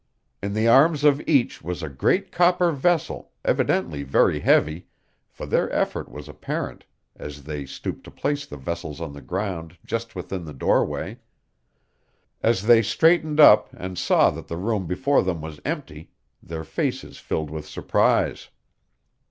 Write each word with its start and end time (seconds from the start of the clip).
In 0.41 0.55
the 0.55 0.67
arms 0.67 1.03
of 1.03 1.21
each 1.29 1.61
was 1.61 1.83
a 1.83 1.87
great 1.87 2.31
copper 2.31 2.71
vessel, 2.71 3.29
evidently 3.45 4.01
very 4.01 4.39
heavy, 4.39 4.87
for 5.29 5.45
their 5.45 5.71
effort 5.71 6.09
was 6.09 6.27
apparent 6.27 6.85
as 7.15 7.43
they 7.43 7.67
stooped 7.67 8.03
to 8.05 8.09
place 8.09 8.47
the 8.47 8.57
vessels 8.57 8.99
on 8.99 9.13
the 9.13 9.21
ground 9.21 9.77
just 9.85 10.15
within 10.15 10.43
the 10.43 10.55
doorway. 10.55 11.19
As 12.41 12.63
they 12.63 12.81
straightened 12.81 13.39
up 13.39 13.71
and 13.77 13.95
saw 13.95 14.31
that 14.31 14.47
the 14.47 14.57
room 14.57 14.87
before 14.87 15.21
them 15.21 15.39
was 15.39 15.59
empty, 15.63 16.09
their 16.41 16.63
faces 16.63 17.19
filled 17.19 17.51
with 17.51 17.67
surprise. 17.67 18.49